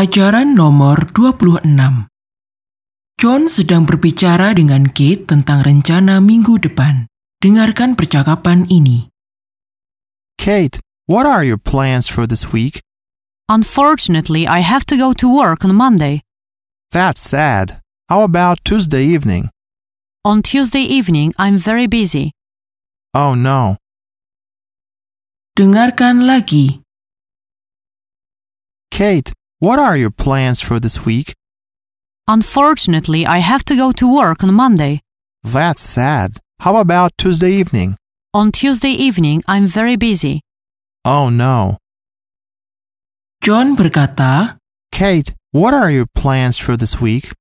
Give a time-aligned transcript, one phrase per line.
[0.00, 1.60] Pelajaran nomor 26
[3.20, 7.04] John sedang berbicara dengan Kate tentang rencana minggu depan.
[7.36, 9.12] Dengarkan percakapan ini.
[10.40, 12.80] Kate, what are your plans for this week?
[13.52, 16.24] Unfortunately, I have to go to work on Monday.
[16.88, 17.84] That's sad.
[18.08, 19.52] How about Tuesday evening?
[20.24, 22.32] On Tuesday evening, I'm very busy.
[23.12, 23.76] Oh no.
[25.60, 26.80] Dengarkan lagi.
[28.88, 31.34] Kate, what are your plans for this week?
[32.26, 35.00] Unfortunately, I have to go to work on Monday.
[35.42, 36.38] That's sad.
[36.60, 37.96] How about Tuesday evening?
[38.34, 40.40] On Tuesday evening, I'm very busy.
[41.04, 41.78] Oh no.
[43.42, 44.58] John berkata,
[44.92, 47.32] Kate, what are your plans for this week?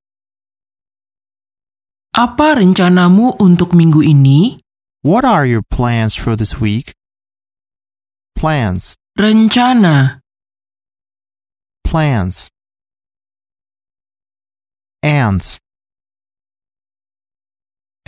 [2.16, 4.58] "Apa rencanamu untuk minggu ini?"
[5.04, 6.92] What are your plans for this week?
[8.36, 10.19] Plans, Rencana,
[11.90, 12.52] plans.
[15.02, 15.58] Ands,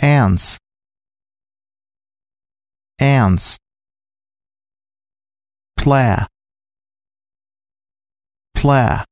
[0.00, 0.58] ands,
[3.00, 3.58] ands.
[5.76, 6.28] Pla,
[8.54, 9.04] pla,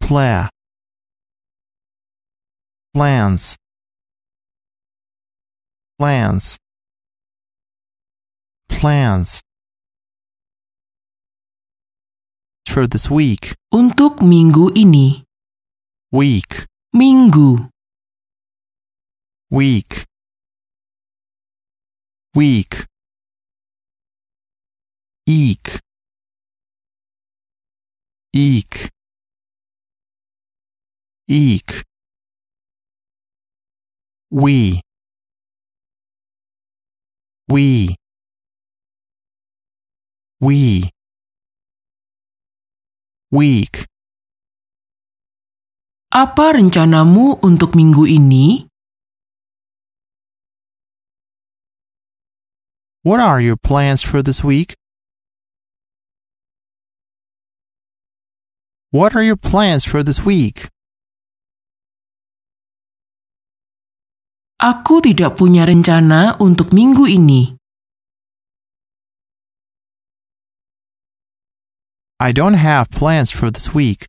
[0.00, 0.48] pla.
[2.92, 3.56] Plans,
[5.96, 6.58] plans,
[8.68, 9.40] plans.
[12.70, 15.26] For this week, untuk minggu ini.
[16.14, 17.66] week, Minggu,
[19.50, 20.06] week,
[22.30, 22.86] week.
[25.26, 25.78] Eek,
[28.34, 28.90] eek,
[31.26, 31.82] eek.
[34.30, 34.80] We,
[37.48, 37.94] we,
[40.40, 40.90] we.
[43.30, 43.90] Week.
[46.10, 48.66] apa rencanamu untuk minggu ini?
[53.06, 54.74] What are your plans for this week?
[58.90, 60.66] What are your plans for this week?
[64.58, 67.59] Aku tidak punya rencana untuk minggu ini.
[72.20, 74.04] I don't have plans for this week.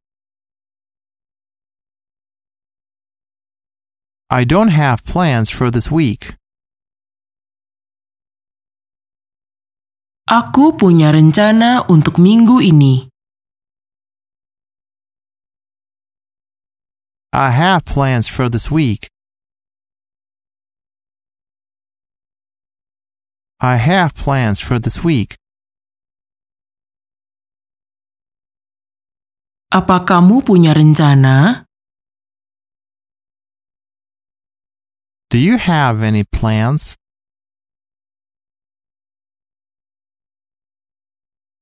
[4.30, 6.36] I don't have plans for this week.
[10.28, 13.08] Aku punya rencana untuk minggu ini.
[17.32, 19.08] I have plans for this week.
[23.64, 25.41] I have plans for this week.
[29.72, 31.64] Apa kamu punya rencana?
[35.32, 37.00] Do you have any plans?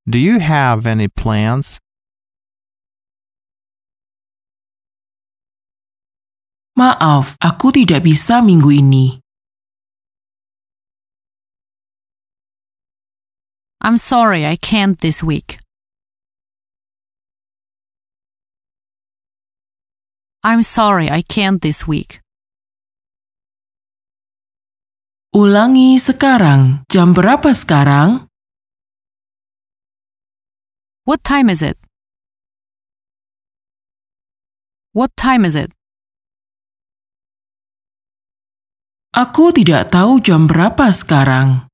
[0.09, 1.77] Do you have any plans?
[6.73, 9.21] Maaf, aku tidak bisa minggu ini.
[13.85, 15.61] I'm sorry, I can't this week.
[20.41, 22.23] I'm sorry, I can't this week.
[25.35, 26.87] Ulangi sekarang.
[26.87, 28.31] Jam berapa sekarang?
[31.03, 31.75] What time is it?
[34.95, 35.75] What time is it?
[39.11, 41.67] Aku tidak tahu jam berapa sekarang.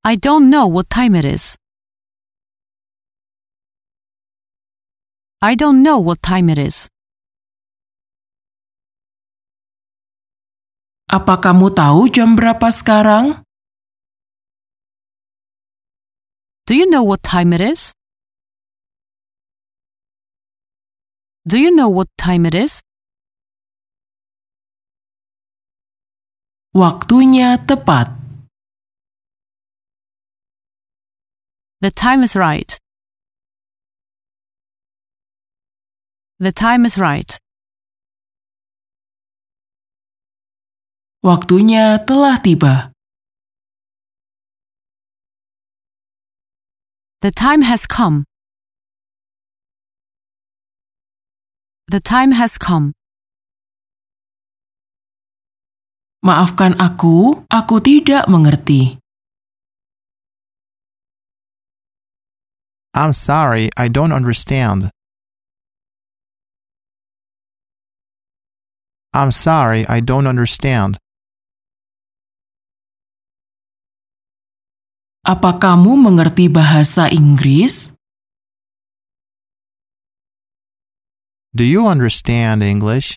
[0.00, 1.60] I don't know what time it is.
[5.44, 6.88] I don't know what time it is.
[11.04, 13.44] Apa kamu tahu jam berapa sekarang?
[16.64, 17.92] Do you know what time it is?
[21.44, 22.80] Do you know what time it is?
[26.72, 28.08] Waktunya tepat.
[31.84, 32.80] The time is right.
[36.40, 37.30] The time is right.
[41.24, 42.90] Waktunya telah tiba.
[47.22, 48.28] The time has come.
[51.88, 52.92] The time has come.
[56.20, 58.96] Maafkan aku, aku tidak mengerti.
[62.94, 64.93] I'm sorry, I don't understand.
[69.14, 70.98] I'm sorry, I don't understand.
[75.22, 77.94] Apa kamu mengerti bahasa Inggris?
[81.54, 83.14] Do you understand English?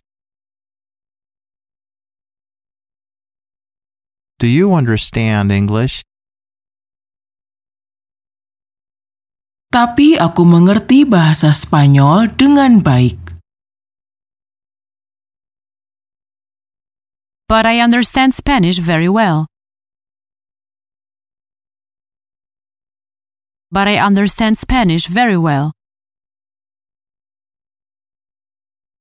[4.37, 6.05] Do you understand English?
[9.73, 13.26] Tapi aku mengerti bahasa Spanyol dengan baik.
[17.47, 19.47] But I understand Spanish very well.
[23.71, 25.71] But I understand Spanish very well.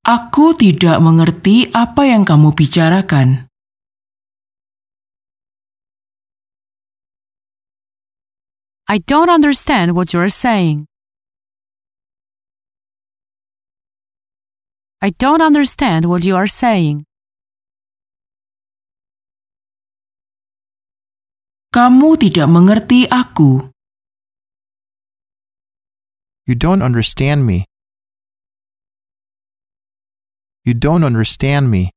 [0.07, 3.51] Aku tidak mengerti apa yang kamu bicarakan.
[8.87, 10.87] I don't understand what you're saying.
[15.03, 17.06] I don't understand what you are saying.
[21.77, 23.69] Kamu tidak mengerti aku.
[26.49, 27.69] You don't understand me.
[30.65, 31.93] You don't understand me.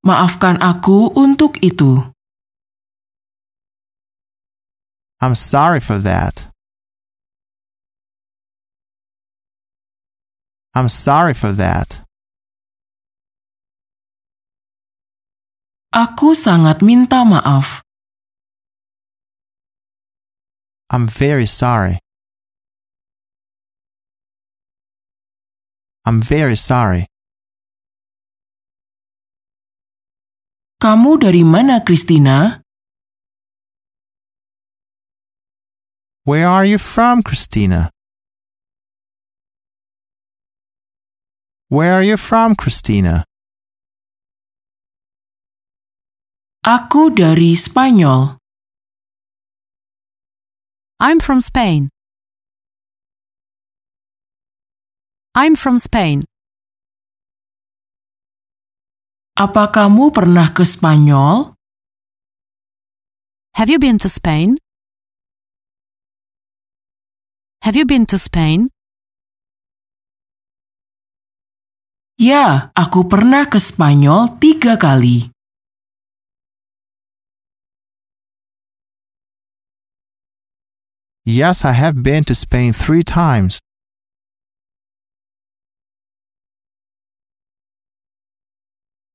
[0.00, 2.08] Maafkan aku untuk itu.
[5.20, 6.48] I'm sorry for that.
[10.72, 12.05] I'm sorry for that.
[15.96, 17.80] Aku sangat minta maaf.
[20.92, 21.96] I'm very sorry.
[26.04, 27.08] I'm very sorry.
[30.84, 32.60] Kamu dari mana, Christina?
[36.28, 37.88] Where are you from, Christina?
[41.72, 43.24] Where are you from, Christina?
[46.66, 48.42] Aku dari Spanyol.
[50.98, 51.94] I'm from Spain.
[55.38, 56.26] I'm from Spain.
[59.38, 61.54] Apa kamu pernah ke Spanyol?
[63.54, 64.58] Have you been to Spain?
[67.62, 68.74] Have you been to Spain?
[72.18, 75.35] Ya, aku pernah ke Spanyol tiga kali.
[81.26, 83.58] Yes, I have been to Spain three times.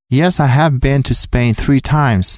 [0.10, 2.36] Yes, I have been to Spain three times.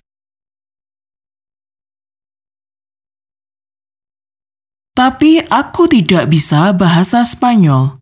[4.94, 7.98] Tapi aku tidak bisa bahasa Spanyol.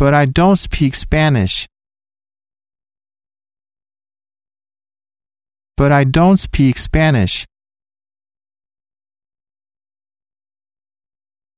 [0.00, 1.68] But I don't speak Spanish.
[5.82, 7.42] But I don't speak Spanish.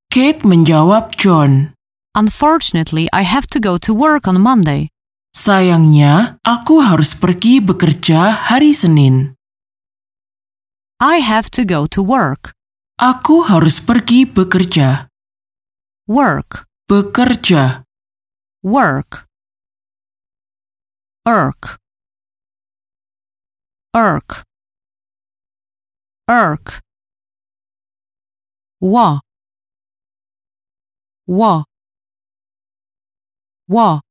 [0.09, 1.77] Kate menjawab John.
[2.17, 4.89] Unfortunately, I have to go to work on Monday.
[5.37, 9.37] Sayangnya, aku harus pergi bekerja hari Senin.
[10.97, 12.57] I have to go to work.
[12.97, 15.05] Aku harus pergi bekerja.
[16.09, 16.65] Work.
[16.89, 17.85] Bekerja.
[18.65, 19.29] Work.
[21.29, 21.84] Irk.
[23.95, 24.43] Irk.
[26.27, 26.83] Irk.
[28.81, 29.21] Wa.
[31.27, 31.63] Wa.
[33.69, 34.01] Wa.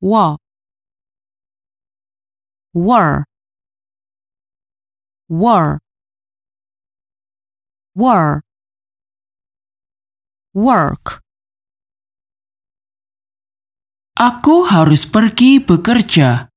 [0.00, 0.36] Wa.
[2.72, 3.24] Were.
[5.28, 5.78] Were.
[7.94, 8.40] Were.
[10.56, 11.20] Work.
[14.16, 16.53] Aku harus pergi bekerja.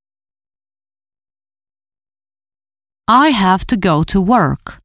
[3.09, 4.83] I have to go to work.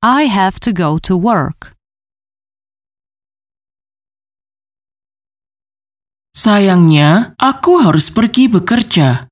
[0.00, 1.74] I have to go to work.
[6.30, 9.26] Sayangnya, aku harus pergi bekerja.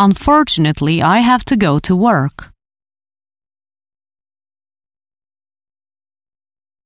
[0.00, 2.56] Unfortunately, I have to go to work.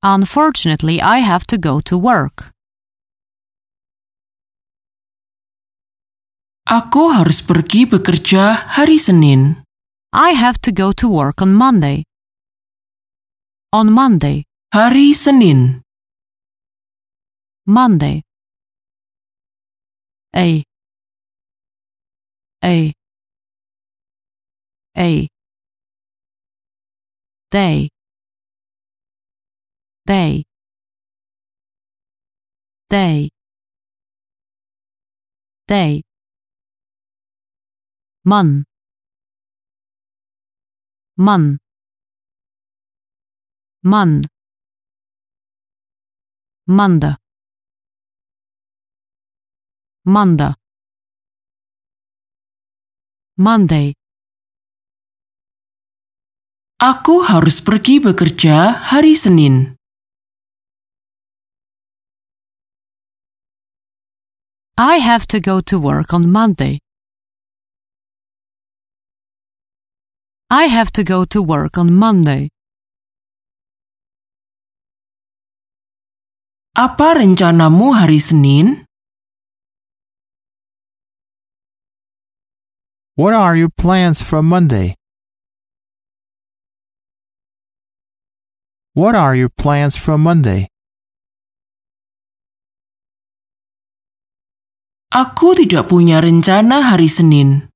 [0.04, 2.52] Unfortunately, I have to go to work.
[6.68, 9.64] Aku harus pergi bekerja hari Senin.
[10.12, 12.04] I have to go to work on Monday.
[13.72, 14.44] On Monday.
[14.76, 15.80] Hari Senin.
[17.64, 18.20] Monday.
[20.36, 20.60] A.
[22.60, 22.92] A.
[25.00, 25.10] A.
[27.48, 27.93] Day.
[30.06, 30.44] Day.
[32.90, 33.32] Day.
[35.66, 36.02] Day.
[38.24, 38.64] Mon.
[41.16, 41.56] Mon.
[43.82, 44.20] Mon.
[46.68, 47.16] Manda.
[50.04, 50.54] Manda.
[53.40, 53.96] Monday.
[56.78, 59.73] Aku harus pergi bekerja hari Senin.
[64.76, 66.80] I have to go to work on Monday.
[70.50, 72.50] I have to go to work on Monday.
[76.74, 78.82] Apa rencanamu hari Senin?
[83.14, 84.98] What are your plans for Monday?
[88.98, 90.66] What are your plans for Monday?
[95.14, 97.70] Aku tidak punya rencana hari Senin.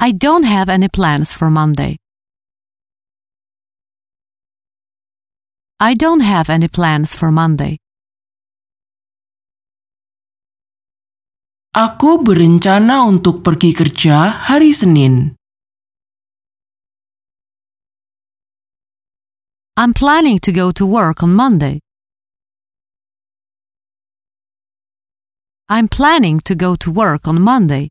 [0.00, 2.00] I don't have any plans for Monday.
[5.76, 7.76] I don't have any plans for Monday.
[11.76, 15.36] Aku berencana untuk pergi kerja hari Senin.
[19.76, 21.84] I'm planning to go to work on Monday.
[25.68, 27.90] I'm planning to go to work on Monday.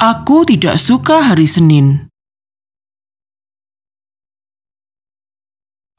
[0.00, 2.08] Aku tidak suka hari Senin.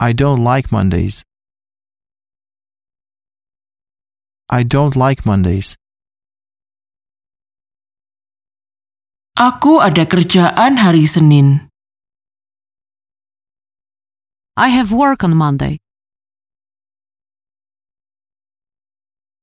[0.01, 1.21] I don't like Mondays.
[4.49, 5.77] I don't like Mondays.
[9.37, 11.69] Aku ada kerjaan hari Senin.
[14.57, 15.77] I have work on Monday.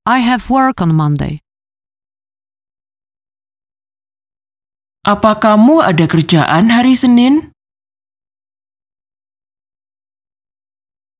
[0.06, 1.42] I have work on Monday.
[5.02, 7.50] Apa kamu ada kerjaan hari Senin?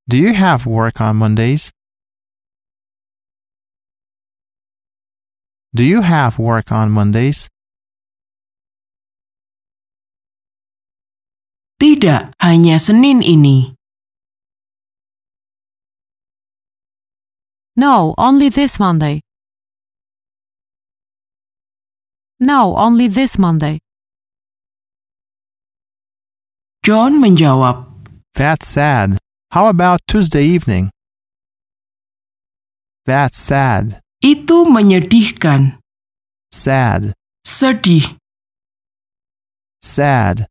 [0.06, 1.74] Do you have work on Mondays?
[5.74, 7.50] Do you have work on Mondays?
[11.82, 13.75] Tidak, hanya Senin ini.
[17.76, 19.21] No, only this Monday.
[22.40, 23.80] No, only this Monday.
[26.83, 27.87] John menjawab,
[28.35, 29.18] That's sad.
[29.52, 30.90] How about Tuesday evening?
[33.04, 34.00] That's sad.
[34.26, 35.78] itu menyedihkan.
[36.50, 37.14] Sad.
[37.47, 38.18] Sedih.
[39.78, 40.50] Sad.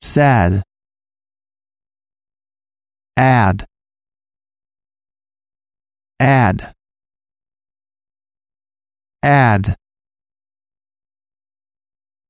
[0.00, 0.64] Sad.
[3.18, 3.67] Add.
[6.20, 6.74] Add.
[9.22, 9.76] Add.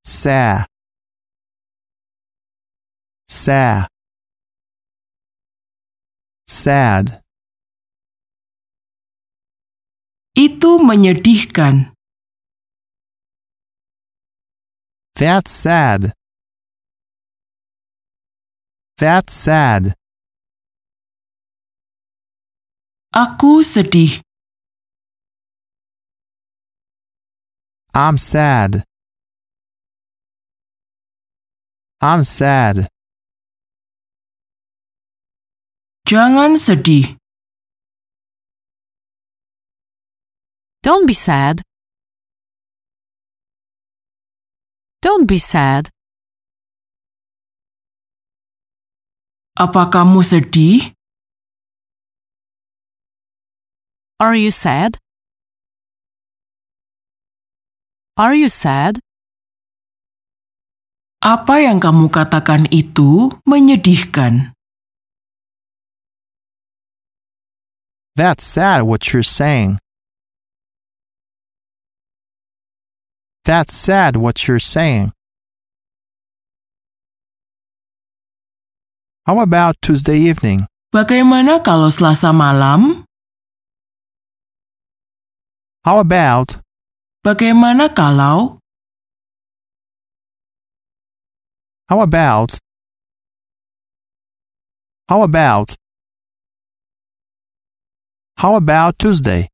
[0.05, 0.67] Sa.
[3.29, 3.89] Sa.
[6.49, 7.21] Sad.
[10.37, 11.97] Itu menyedihkan.
[15.17, 16.13] That's sad.
[18.99, 19.97] That's sad.
[23.19, 24.23] Aku sedih.
[27.91, 28.87] I'm sad.
[31.99, 32.87] I'm sad.
[36.07, 37.19] Jangan sedih.
[40.87, 41.67] Don't be sad.
[45.03, 45.91] Don't be sad.
[49.59, 50.98] Apa kamu sedih?
[54.19, 54.99] Are you sad?
[58.19, 58.99] Are you sad?
[61.23, 64.59] Apa yang kamu katakan itu menyedihkan.
[68.19, 69.79] That's sad what you're saying.
[73.47, 75.15] That's sad what you're saying.
[79.31, 80.67] How about Tuesday evening?
[80.91, 83.08] Bagaimana kalau Selasa malam?
[85.85, 86.61] How about
[87.25, 88.59] Bagaimana kalau
[91.89, 92.59] How about
[95.09, 95.75] How about
[98.39, 99.49] How about Tuesday?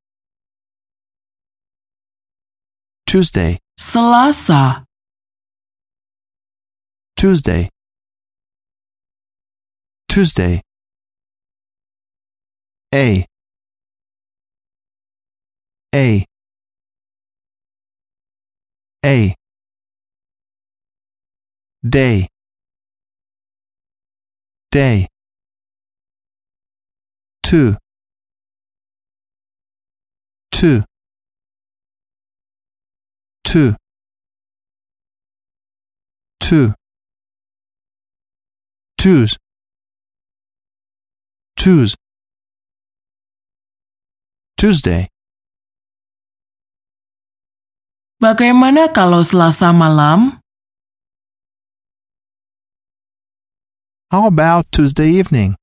[3.06, 4.84] Tuesday, Selasa,
[7.16, 7.70] Tuesday.
[10.08, 10.60] Tuesday.
[12.92, 13.24] A
[15.94, 16.26] A.
[19.04, 19.36] A.
[21.88, 22.26] Day.
[24.72, 25.06] Day.
[27.44, 27.76] Two.
[30.50, 30.82] Two.
[33.44, 33.76] Two.
[36.40, 36.74] Two.
[38.98, 39.38] Twos.
[41.56, 41.94] Twos.
[44.56, 45.08] Tuesday
[48.24, 50.40] bagaimana kalau Selasa malam?
[54.08, 55.60] How about Tuesday evening?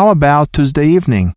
[0.00, 1.36] How about Tuesday evening?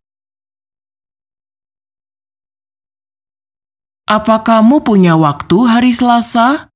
[4.08, 6.72] Apa kamu punya waktu hari Selasa?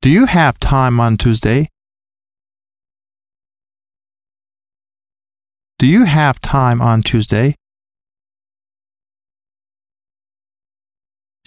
[0.00, 1.68] Do you have time on Tuesday?
[5.80, 7.56] Do you have time on Tuesday?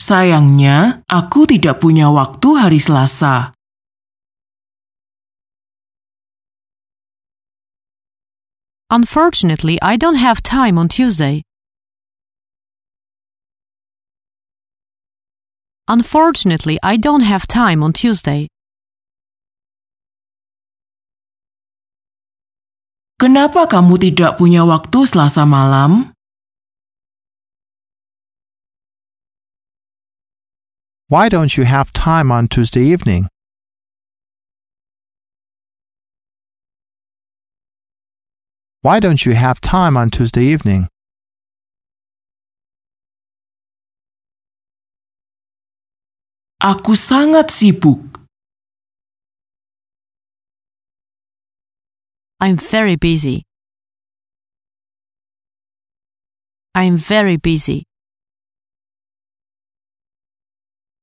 [0.02, 3.54] Sayangnya, aku tidak punya waktu hari Selasa.
[8.90, 11.46] Unfortunately, I don't have time on Tuesday.
[15.86, 18.50] Unfortunately, I don't have time on Tuesday.
[23.24, 26.12] Kenapa kamu tidak punya waktu Selasa malam?
[31.08, 33.32] Why don't you have time on Tuesday evening?
[38.84, 40.92] Why don't you have time on Tuesday evening?
[46.60, 48.23] Aku sangat sibuk.
[52.44, 53.46] I'm very busy.
[56.76, 57.86] I'm very busy.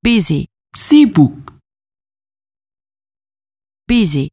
[0.03, 1.33] Busy, Sibuk.
[3.89, 4.29] busy.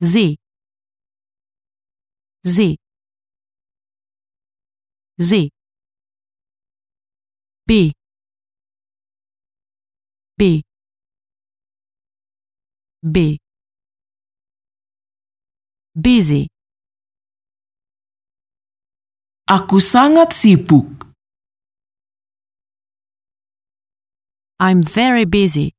[0.00, 0.36] Z.
[2.46, 2.76] Z.
[5.20, 5.50] Z.
[7.66, 7.92] B.
[10.38, 10.62] B.
[13.02, 13.43] B.
[15.94, 16.50] Busy.
[19.46, 20.90] Aku sangat sibuk.
[24.58, 25.70] I'm very busy.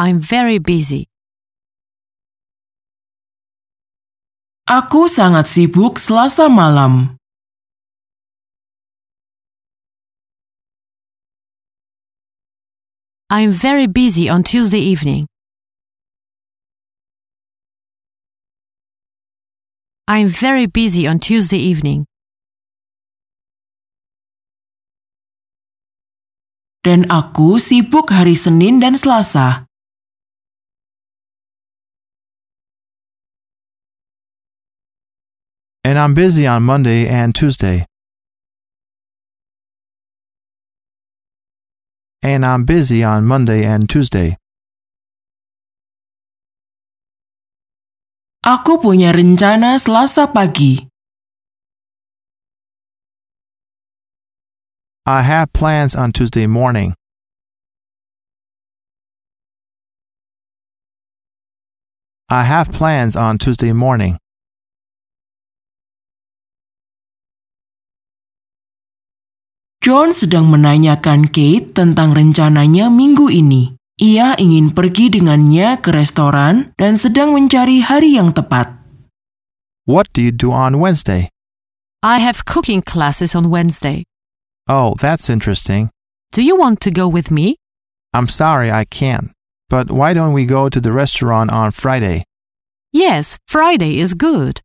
[0.00, 1.04] I'm very busy.
[4.64, 7.20] Aku sangat sibuk Selasa malam.
[13.28, 15.31] I'm very busy on Tuesday evening.
[20.08, 22.06] I'm very busy on Tuesday evening.
[26.82, 29.70] Dan aku sibuk hari Senin dan Selasa.
[35.86, 37.86] And I'm busy on Monday and Tuesday.
[42.26, 44.41] And I'm busy on Monday and Tuesday.
[48.42, 50.82] Aku punya rencana Selasa pagi.
[55.06, 56.98] I have plans on Tuesday morning.
[62.26, 64.18] I have plans on Tuesday morning.
[69.86, 73.78] John sedang menanyakan Kate tentang rencananya minggu ini.
[74.02, 78.74] Ia ingin pergi dengannya ke restoran dan sedang mencari hari yang tepat.
[79.86, 81.30] What do you do on Wednesday?
[82.02, 84.02] I have cooking classes on Wednesday.
[84.66, 85.94] Oh, that's interesting.
[86.34, 87.54] Do you want to go with me?
[88.10, 89.30] I'm sorry I can't.
[89.70, 92.26] But why don't we go to the restaurant on Friday?
[92.90, 94.58] Yes, Friday is good.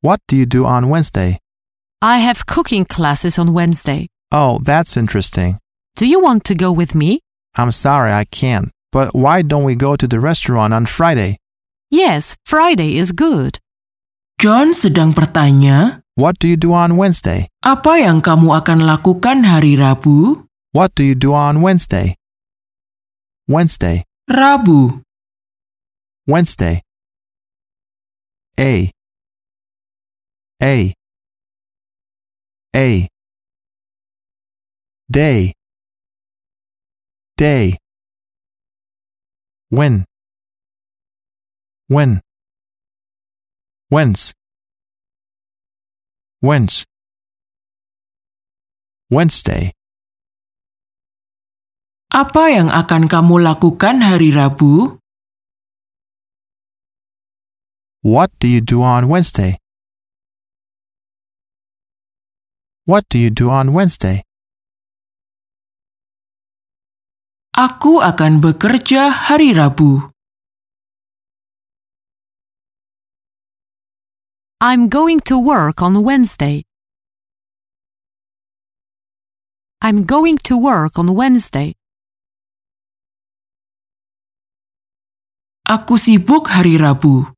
[0.00, 1.44] What do you do on Wednesday?
[2.00, 4.08] I have cooking classes on Wednesday.
[4.32, 5.58] Oh, that's interesting.
[5.96, 7.20] Do you want to go with me?
[7.56, 8.70] I'm sorry I can't.
[8.90, 11.36] But why don't we go to the restaurant on Friday?
[11.90, 13.58] Yes, Friday is good.
[14.40, 17.48] John sedang bertanya, What do you do on Wednesday?
[17.64, 20.44] apa yang kamu akan lakukan hari Rabu?
[20.72, 22.16] What do you do on Wednesday?
[23.48, 25.04] Wednesday, Rabu.
[26.24, 26.80] Wednesday.
[28.60, 28.88] A.
[30.62, 30.92] A.
[32.76, 33.11] A.
[35.12, 35.52] Day.
[37.36, 37.76] Day.
[39.68, 40.08] When.
[41.86, 42.24] When.
[43.92, 44.32] Whence.
[46.40, 46.88] Whence.
[49.12, 49.76] Wednesday.
[52.08, 54.96] Apa yang akan kamu lakukan hari Rabu?
[58.00, 59.60] What do you do on Wednesday?
[62.88, 64.24] What do you do on Wednesday?
[67.52, 70.08] Aku akan bekerja hari Rabu.
[74.56, 76.64] I'm going to work on Wednesday.
[79.84, 81.76] I'm going to work on Wednesday.
[85.68, 87.36] Aku sibuk hari Rabu.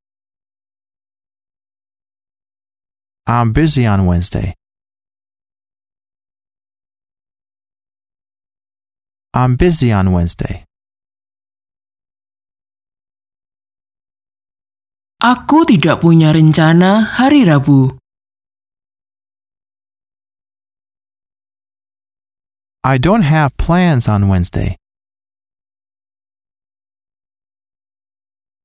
[3.26, 4.54] I'm busy on Wednesday.
[9.34, 10.62] I'm busy on Wednesday.
[15.18, 17.98] Aku tidak punya rencana hari Rabu.
[22.86, 24.78] I don't have plans on Wednesday.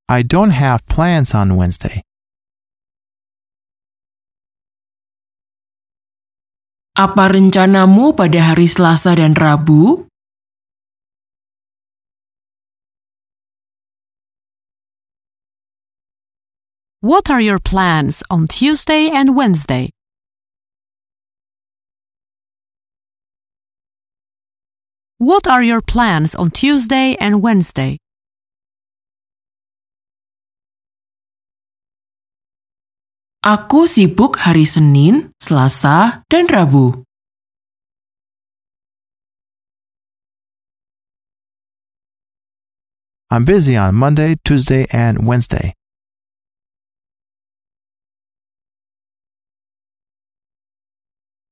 [0.05, 2.05] I don't have plans on Wednesday.
[6.93, 10.08] Apa rencanamu pada hari Selasa dan Rabu?
[17.01, 19.89] What are your plans on Tuesday and Wednesday?
[25.17, 27.99] What are your plans on Tuesday and Wednesday?
[33.47, 37.07] Aku sibuk hari Senin, Selasa, dan Rabu.
[43.31, 45.78] I'm busy on Monday, Tuesday, and Wednesday.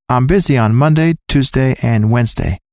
[0.09, 2.63] I'm busy on Monday, Tuesday, and Wednesday.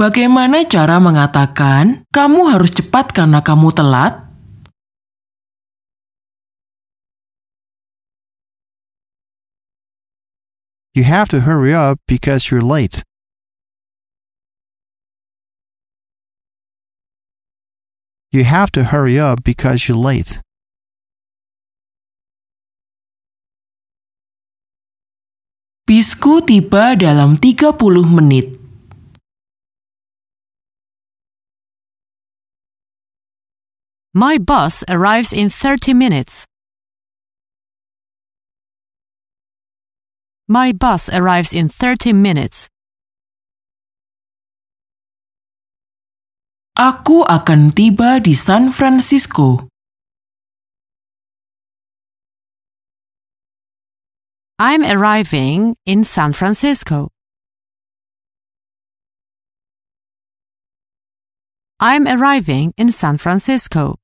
[0.00, 4.24] Bagaimana cara mengatakan kamu harus cepat karena kamu telat?
[10.96, 13.04] You have to hurry up because you're late.
[18.32, 20.40] You have to hurry up because you're late.
[25.86, 27.78] Bisku tiba dalam 30
[28.10, 28.58] menit.
[34.10, 36.42] My bus arrives in 30 minutes.
[40.50, 42.66] My bus arrives in 30 minutes.
[46.74, 49.70] Aku akan tiba di San Francisco.
[54.58, 57.10] I'm arriving in San Francisco.
[61.78, 64.00] I'm arriving in San Francisco.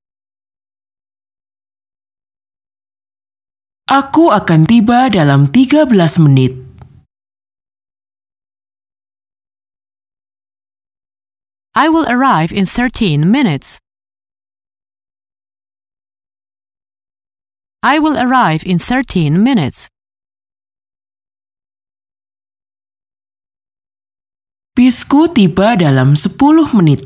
[3.88, 6.52] Aku akan tiba dalam 13 menit.
[11.72, 13.80] I will arrive in 13 minutes.
[17.80, 19.91] I will arrive in 13 minutes.
[24.72, 26.32] Bisku tiba dalam 10
[26.72, 27.04] menit.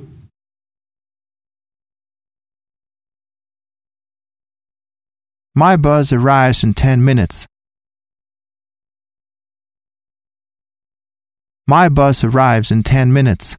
[5.51, 7.51] My bus arrives in 10 minutes.
[11.67, 13.59] My bus arrives in 10 minutes.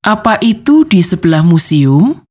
[0.00, 2.24] Apa itu di sebelah museum?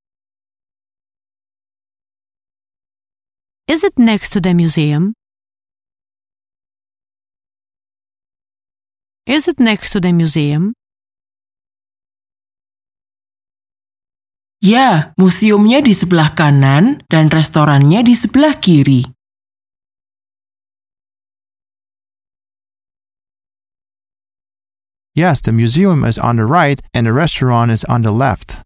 [3.69, 5.13] Is it next to the museum?
[9.29, 10.73] Is it next to the museum?
[14.57, 19.05] Ya, museumnya di sebelah kanan dan restorannya di sebelah kiri.
[25.13, 28.65] Yes, the museum is on the right and the restaurant is on the left.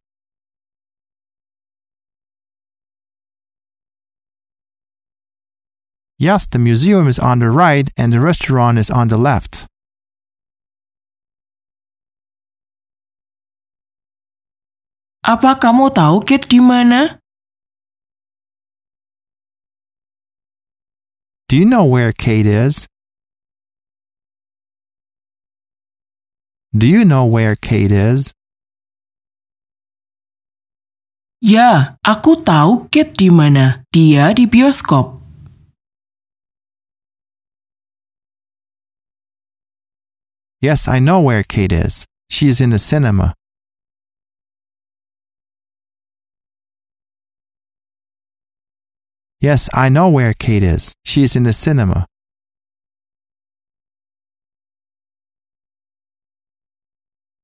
[6.15, 9.67] Yes, the museum is on the right and the restaurant is on the left.
[15.23, 17.15] Apa kamu tahu Kate di mana?
[21.47, 22.91] Do you know where Kate is?
[26.75, 28.35] Do you know where Kate is?
[31.39, 33.87] Ya, aku tahu Kate di mana.
[33.95, 35.23] Dia di bioskop.
[40.59, 42.03] Yes, I know where Kate is.
[42.27, 43.39] She is in the cinema.
[49.43, 50.95] Yes, I know where Kate is.
[51.03, 52.07] She is in the cinema.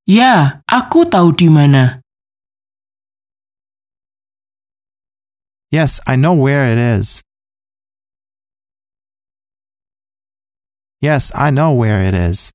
[0.08, 2.00] Ya, aku tahu di mana.
[5.68, 7.20] Yes, I know where it is.
[11.04, 12.48] Yes, I know where it is.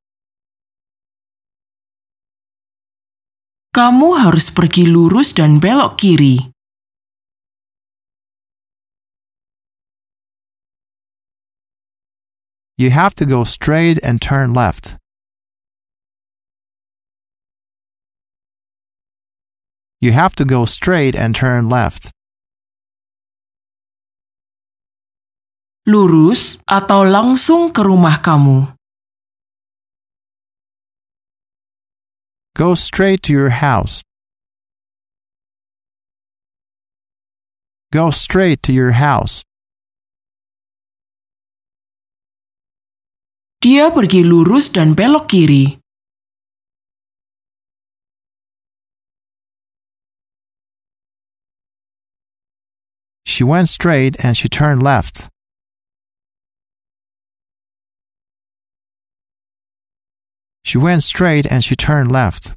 [3.77, 6.54] Kamu harus pergi lurus dan belok kiri.
[12.77, 14.97] You have to go straight and turn left.
[20.01, 22.11] You have to go straight and turn left.
[25.87, 28.75] Lurus atau langsung ke rumah kamu.
[32.59, 34.03] Go straight to your house.
[37.95, 39.47] Go straight to your house.
[43.65, 45.81] Dia pergi lurus dan belok kiri.
[53.25, 55.33] She went straight and she turned left.
[60.61, 62.53] She went straight and she turned left.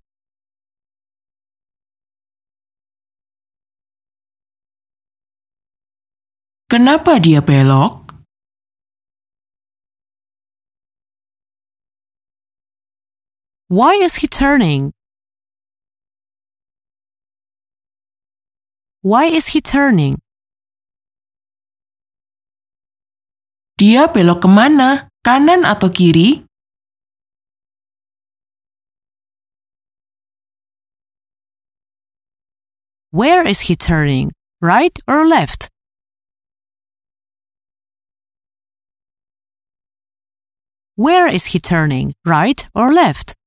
[6.69, 8.08] Kenapa dia belok?
[13.69, 14.93] Why is he turning?
[19.05, 20.17] Why is he turning?
[23.77, 25.13] Dia belok kemana?
[25.21, 26.49] Kanan atau kiri?
[33.13, 34.33] Where is he turning?
[34.65, 35.69] Right or left?
[40.97, 42.17] Where is he turning?
[42.25, 43.38] Right or left?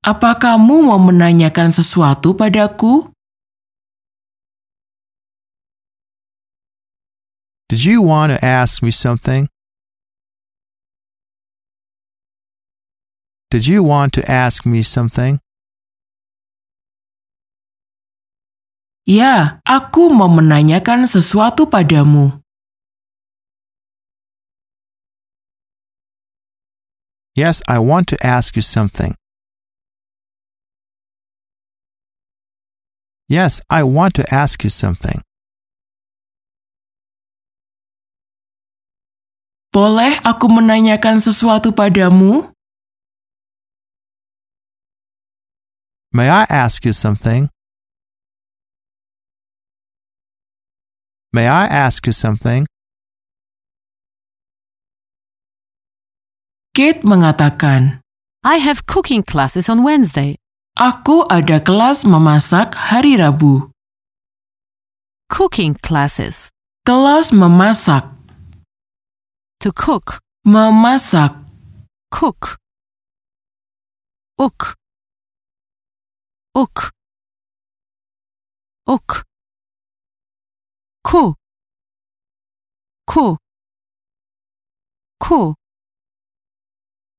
[0.00, 3.12] Apa kamu mau menanyakan sesuatu padaku?
[7.68, 9.44] Did you want to ask me something?
[13.52, 15.36] Did you want to ask me something?
[19.04, 22.40] Ya, aku mau menanyakan sesuatu padamu.
[27.36, 29.19] Yes, I want to ask you something.
[33.30, 35.22] Yes, I want to ask you something.
[39.70, 42.50] Boleh aku menanyakan sesuatu padamu?
[46.10, 47.46] May I ask you something?
[51.30, 52.66] May I ask you something?
[56.74, 58.02] Kate mengatakan,
[58.42, 60.39] I have cooking classes on Wednesday.
[60.80, 63.68] Aku ada kelas memasak hari Rabu.
[65.28, 66.48] Cooking classes.
[66.88, 68.08] Kelas memasak.
[69.60, 70.24] To cook.
[70.48, 71.36] Memasak.
[72.08, 72.56] Cook.
[74.40, 74.72] Uk.
[76.56, 76.96] Uk.
[78.88, 79.10] Uk.
[81.04, 81.36] Ku.
[83.04, 83.36] Ku.
[85.20, 85.40] Ku.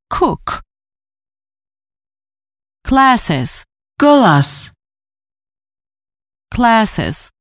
[0.10, 0.66] Cook.
[2.92, 3.64] Classes.
[3.98, 4.74] Kelas.
[6.54, 7.32] Classes.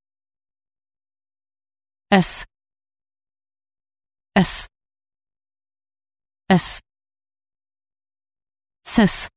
[2.13, 2.47] S.
[4.37, 4.69] S.
[6.49, 6.81] S.
[8.85, 9.29] Sis.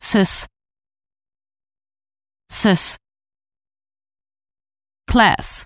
[0.00, 0.48] Sis.
[2.50, 2.96] Sis.
[5.06, 5.64] Class.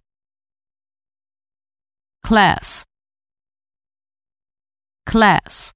[2.22, 2.84] Class.
[5.12, 5.72] class,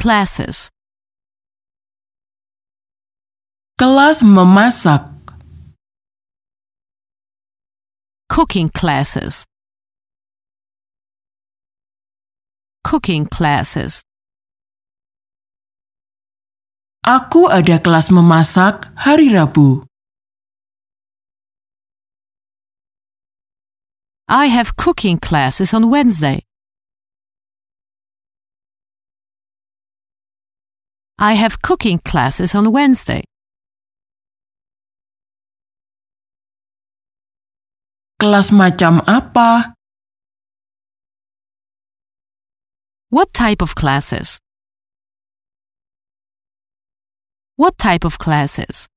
[0.00, 0.72] classes,
[3.76, 5.04] kelas memasak,
[8.32, 9.44] cooking classes,
[12.80, 14.00] cooking classes,
[17.00, 19.88] Aku ada kelas memasak hari Rabu.
[24.28, 26.44] I have cooking classes on Wednesday.
[31.22, 33.28] I have cooking classes on Wednesday.
[38.16, 39.76] Kelas macam apa?
[43.12, 44.40] What type of classes?
[47.60, 48.88] What type of classes?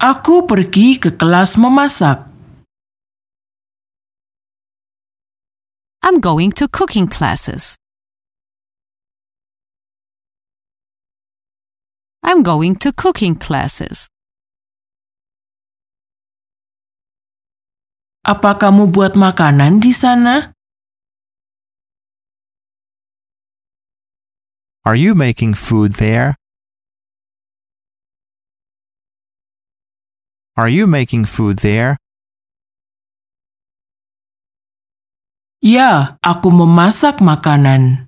[0.00, 2.24] Aku pergi ke kelas memasak.
[6.00, 7.77] I'm going to cooking classes.
[12.22, 14.10] I'm going to cooking classes.
[18.26, 20.52] Apa kamu buat makanan di sana?
[24.84, 26.34] Are you making food there?
[30.58, 31.96] Are you making food there?
[35.62, 38.07] Ya, aku memasak makanan.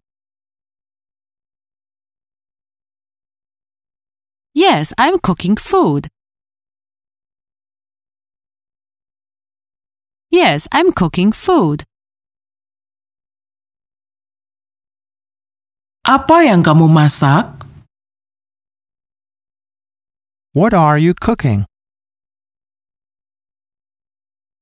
[4.55, 6.09] Yes, I'm cooking food.
[10.31, 11.87] Yes, I'm cooking food.
[16.03, 17.63] Apa yang kamu masak?
[20.51, 21.67] What are you cooking?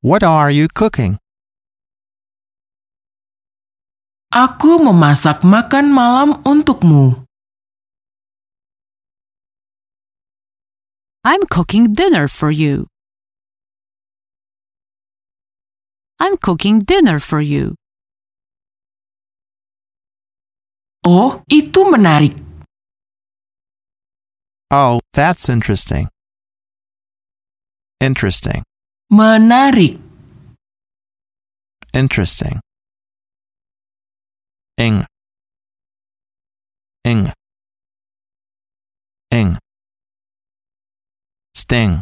[0.05, 1.17] What are you cooking?
[4.29, 7.28] Aku memasak makan malam untukmu.
[11.29, 12.87] I'm cooking dinner for you.
[16.19, 17.77] I'm cooking dinner for you.
[21.05, 22.33] Oh, itu menarik.
[24.73, 26.09] Oh, that's interesting.
[28.01, 28.65] Interesting.
[29.13, 30.01] Menarik.
[31.93, 32.65] Interesting.
[34.81, 35.05] Ing.
[37.05, 37.29] Ing.
[37.29, 37.38] Ing.
[41.69, 42.01] Sting.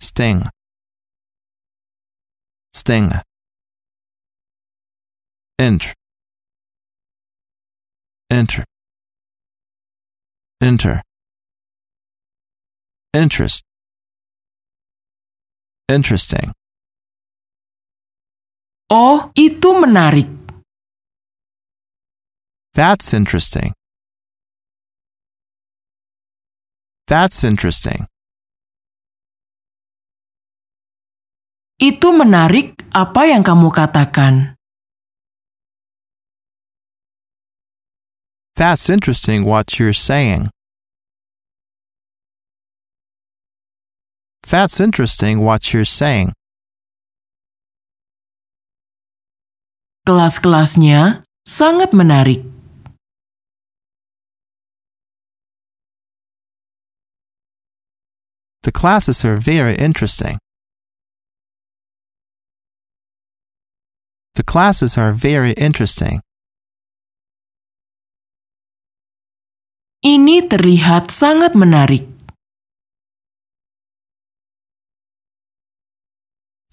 [0.00, 0.42] Sting.
[2.74, 3.10] Sting.
[5.56, 5.94] enter
[8.28, 8.64] Enter.
[10.60, 11.02] Enter.
[13.14, 13.62] Interest.
[15.88, 16.50] Interesting.
[18.90, 20.26] Oh, itu menarik.
[22.74, 23.70] That's interesting.
[27.06, 28.10] That's interesting.
[31.78, 34.58] Itu menarik apa yang kamu katakan.
[38.56, 40.50] That's interesting what you're saying.
[44.42, 46.32] That's interesting what you're saying.
[50.08, 52.55] Kelas-kelasnya sangat menarik.
[58.66, 60.38] The classes are very interesting.
[64.34, 66.18] The classes are very interesting.
[70.02, 72.10] Ini terlihat sangat menarik.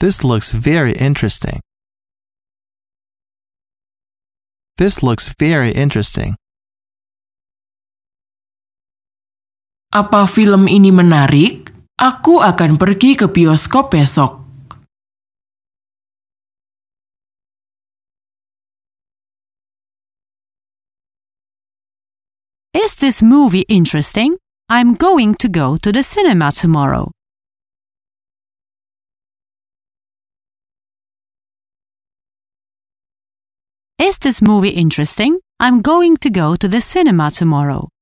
[0.02, 1.62] This looks very interesting.
[4.82, 6.42] This looks very interesting.
[9.94, 11.63] Apa film ini menarik?
[12.02, 14.42] Aku akan pergi ke bioskop besok.
[22.74, 24.42] Is this movie interesting?
[24.68, 27.12] I'm going to go to the cinema tomorrow.
[34.02, 35.38] Is this movie interesting?
[35.60, 37.93] I'm going to go to the cinema tomorrow.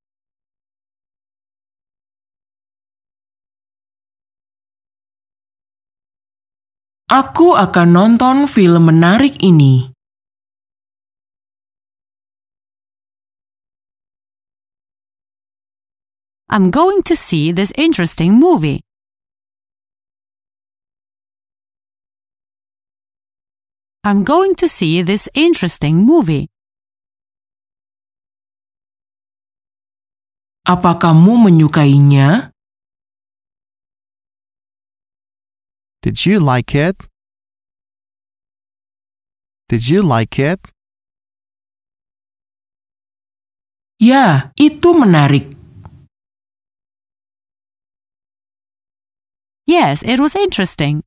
[7.12, 9.91] Aku akan nonton film menarik ini.
[16.47, 18.80] I'm going to see this interesting movie.
[24.07, 26.47] I'm going to see this interesting movie.
[30.64, 32.55] Apa kamu menyukainya?
[36.01, 37.05] Did you like it?
[39.69, 40.57] Did you like it?
[44.01, 45.53] Ya, itu menarik.
[49.69, 51.05] Yes, it was interesting.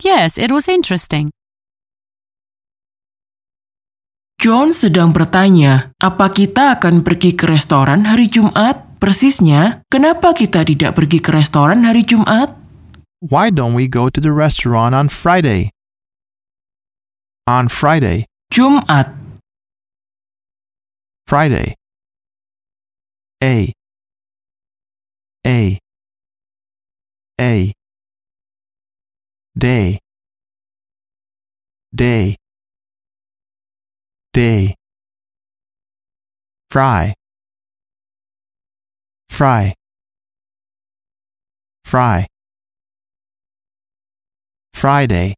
[0.00, 1.28] Yes, it was interesting.
[4.40, 8.85] John sedang bertanya, apa kita akan pergi ke restoran hari Jumat?
[8.96, 12.56] Persisnya, kenapa kita tidak pergi ke restoran hari Jumat?
[13.20, 15.72] Why don't we go to the restaurant on Friday?
[17.44, 18.24] On Friday.
[18.50, 19.12] Jumat,
[21.26, 21.74] Friday.
[23.42, 23.72] A.
[25.44, 25.78] A.
[27.40, 27.72] A.
[29.58, 29.98] Day.
[31.94, 32.36] Day.
[34.32, 34.74] Day.
[36.70, 37.14] Fry.
[39.36, 39.76] Fry.
[41.84, 42.24] Fry.
[44.72, 45.36] Friday.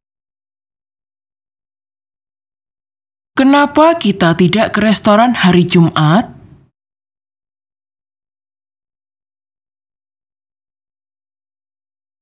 [3.39, 6.27] kenapa kita tidak ke restoran hari Jumat?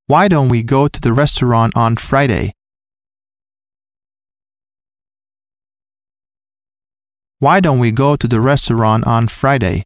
[0.05, 2.53] Why don't we go to the restaurant on Friday?
[7.37, 9.85] Why don't we go to the restaurant on Friday?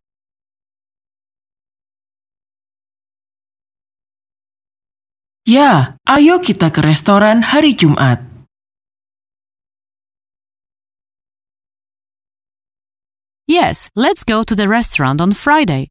[5.42, 8.22] Ya, ayo kita ke restoran hari Jumat.
[13.50, 15.90] Yes, let's go to the restaurant on Friday.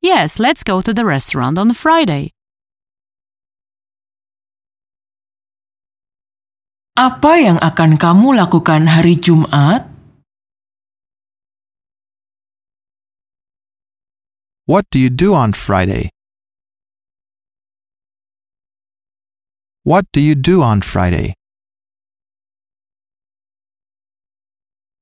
[0.00, 2.32] Yes, let's go to the restaurant on Friday.
[6.96, 9.93] Apa yang akan kamu lakukan hari Jumat?
[14.66, 16.08] What do you do on Friday?
[19.82, 21.36] What do you do on Friday?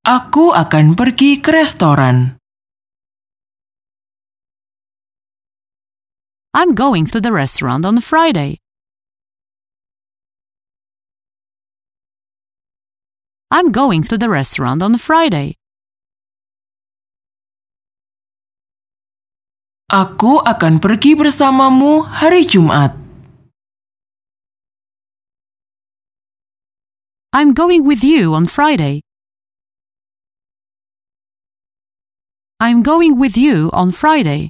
[0.03, 2.43] Aku akan pergi ke restoran.
[6.51, 8.59] I'm going to the restaurant on Friday.
[13.55, 15.62] I'm going to the restaurant on Friday.
[19.93, 22.97] Aku akan pergi bersamamu hari Jumat.
[27.37, 29.05] I'm going with you on Friday.
[32.57, 34.49] I'm going with you on Friday.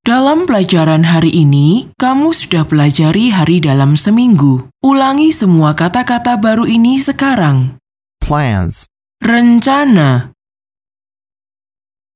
[0.00, 4.72] Dalam pelajaran hari ini, kamu sudah pelajari hari dalam seminggu.
[4.80, 7.76] Ulangi semua kata-kata baru ini sekarang.
[8.24, 8.88] Plans.
[9.20, 10.31] Rencana,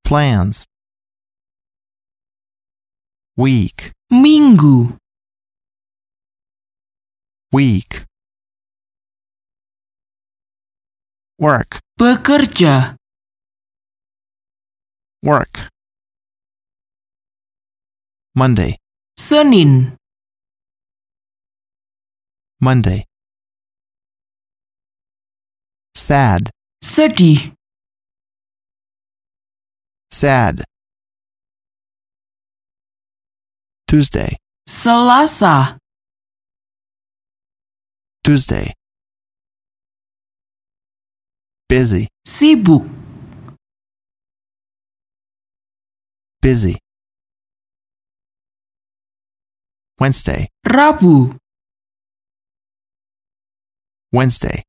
[0.06, 0.66] Plans.
[3.36, 3.90] Week.
[4.08, 4.96] minggu,
[7.52, 8.06] Week.
[11.40, 11.80] Work.
[11.98, 12.94] bekerja,
[15.24, 15.68] Work.
[18.36, 18.78] Monday.
[19.18, 19.96] Senin,
[22.62, 23.02] Monday.
[25.96, 26.50] Sad.
[26.84, 27.52] sedih,
[30.20, 30.64] Sad.
[33.86, 34.36] Tuesday.
[34.66, 35.76] Selasa,
[38.24, 38.72] Tuesday.
[41.68, 42.08] Busy.
[42.26, 42.86] sibuk,
[46.40, 46.78] Busy.
[50.00, 50.48] Wednesday.
[50.66, 51.36] Rabu,
[54.12, 54.62] Wednesday.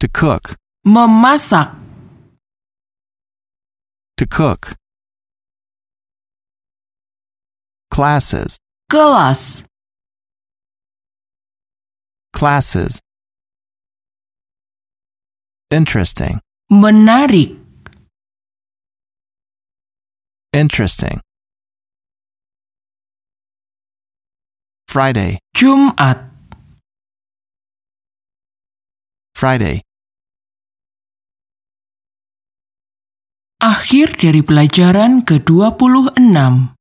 [0.00, 0.54] To cook.
[0.86, 1.87] memasak,
[4.18, 4.74] To cook.
[7.92, 8.58] Classes.
[12.32, 12.98] Classes.
[15.70, 16.40] Interesting.
[16.68, 17.56] menarik,
[20.52, 21.20] Interesting.
[24.88, 25.38] Friday.
[25.54, 26.18] Jumat,
[29.34, 29.82] Friday.
[33.58, 36.77] Akhir dari pelajaran ke-26.